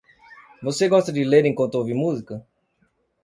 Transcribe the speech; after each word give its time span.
Você 0.63 0.89
gosta 0.89 1.13
de 1.13 1.23
ler 1.23 1.45
enquanto 1.45 1.75
ouve 1.75 1.93
música? 1.93 2.43